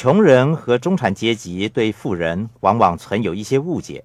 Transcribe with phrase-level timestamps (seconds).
[0.00, 4.04] 穷人和中产阶级对富人往往存有一些误解，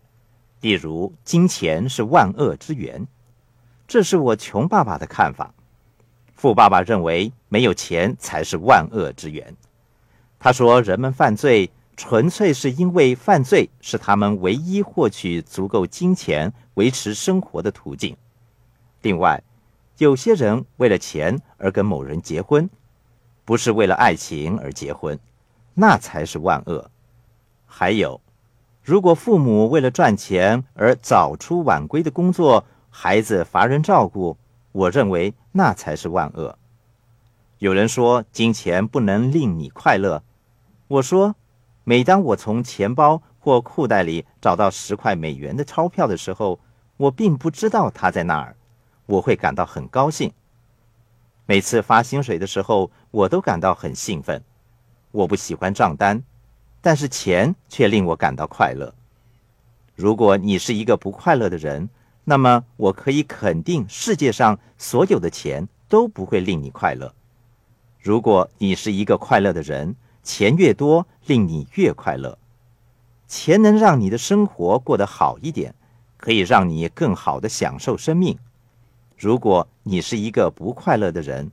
[0.60, 3.06] 例如金钱是万恶之源，
[3.88, 5.54] 这是我穷爸爸的看法。
[6.34, 9.56] 富爸爸认为没有钱才是万恶之源。
[10.40, 18.18] 他说，人们犯罪纯粹是因为犯罪是他们唯一获取足够金钱维持生活的途径。
[19.04, 19.40] 另外，
[20.00, 22.68] 有些人为了钱而跟某人结婚，
[23.46, 25.20] 不是为了爱情而结婚。
[25.74, 26.90] 那才是万恶。
[27.66, 28.22] 还有，
[28.84, 34.38] 如果父母为了赚钱而早出晚归的工作，孩子乏人照顾，
[34.72, 36.58] 我认为那才是万恶。
[37.58, 40.22] 有人说金钱不能令你快乐，
[40.88, 41.36] 我说，
[41.84, 46.60] 每当我从钱包或裤袋里找到十块美元的钞票的时候，
[46.98, 48.56] 我并不知道它在那儿，
[49.06, 50.32] 我会感到很高兴。
[51.46, 54.44] 每次发薪水的时候，我都感到很兴奋。
[55.14, 56.24] 我不喜欢账单，
[56.82, 58.96] 但是钱却令我感到快乐。
[59.96, 61.88] 如果你是一个不快乐的人，
[62.24, 67.14] 那么我可以肯定，世界上所有的钱都不会令你快乐。
[68.00, 72.40] 如果你是一个快乐的人，钱越多，令你越快乐。
[73.28, 75.76] 钱能让你的生活过得好一点，
[76.18, 78.40] 可以让你更好的享受生命。
[79.16, 81.52] 如果你是一个不快乐的人，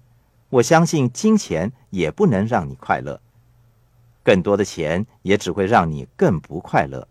[0.48, 3.20] 我相信金钱也不能让你快乐。
[4.22, 7.06] 更多的钱也只会让你更不快乐。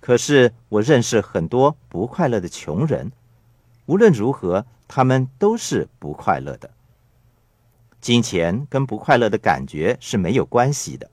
[0.00, 3.12] 可是我认识很多不快乐的穷人，
[3.86, 6.70] 无论如何，他们都是不快乐的。
[8.00, 11.08] 金钱跟不快乐的感觉是没有关系的。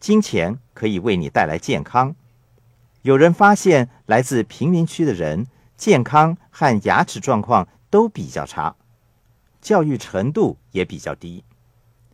[0.00, 2.16] 金钱可以为你带来健康。
[3.02, 8.74] 有人发现，来自贫民区的人健康和牙齿状况都比较差，
[9.60, 11.44] 教育程度也比较低。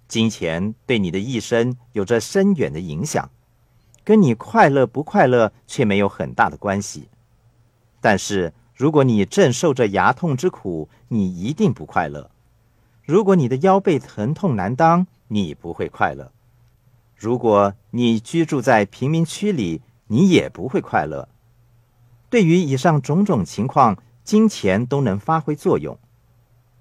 [0.09, 3.31] 金钱对你的一生有着深远的影响，
[4.05, 7.09] 跟你快乐不快乐却没有很大的关系。
[8.01, 12.30] 但是，如果你正受着牙痛之苦，你一定不快乐；
[13.05, 16.30] 如果你的腰背疼痛难当，你不会快乐；
[17.17, 21.29] 如果你居住在贫民区里，你也不会快乐。
[22.30, 25.98] 对于以上种种情况，金钱都能发挥作用。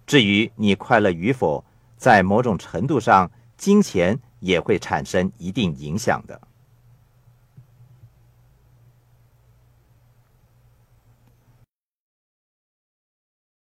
[0.05, 1.63] 至于你快乐与否，
[1.97, 6.39] 在某种程度上，金钱也会产生一定影响的。